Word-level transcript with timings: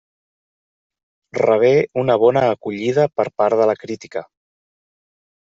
Rebé 1.39 1.69
una 2.03 2.15
bona 2.25 2.43
acollida 2.55 3.07
per 3.21 3.27
part 3.43 3.63
de 3.63 3.71
la 3.73 3.79
crítica. 3.85 4.25